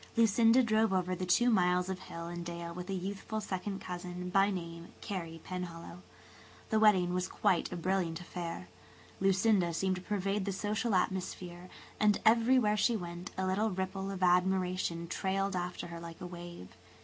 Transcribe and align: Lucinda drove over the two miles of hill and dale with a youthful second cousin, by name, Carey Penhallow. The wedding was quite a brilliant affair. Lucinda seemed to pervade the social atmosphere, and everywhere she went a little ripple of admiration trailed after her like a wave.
Lucinda 0.17 0.63
drove 0.63 0.91
over 0.91 1.13
the 1.13 1.27
two 1.27 1.51
miles 1.51 1.87
of 1.87 1.99
hill 1.99 2.25
and 2.25 2.43
dale 2.43 2.73
with 2.73 2.89
a 2.89 2.93
youthful 2.95 3.39
second 3.39 3.79
cousin, 3.79 4.31
by 4.31 4.49
name, 4.49 4.87
Carey 4.99 5.39
Penhallow. 5.43 6.01
The 6.71 6.79
wedding 6.79 7.13
was 7.13 7.27
quite 7.27 7.71
a 7.71 7.75
brilliant 7.75 8.19
affair. 8.19 8.67
Lucinda 9.19 9.75
seemed 9.75 9.97
to 9.97 10.01
pervade 10.01 10.45
the 10.45 10.51
social 10.53 10.95
atmosphere, 10.95 11.69
and 11.99 12.19
everywhere 12.25 12.77
she 12.77 12.97
went 12.97 13.29
a 13.37 13.45
little 13.45 13.69
ripple 13.69 14.09
of 14.09 14.23
admiration 14.23 15.07
trailed 15.07 15.55
after 15.55 15.85
her 15.89 15.99
like 15.99 16.19
a 16.19 16.25
wave. 16.25 16.69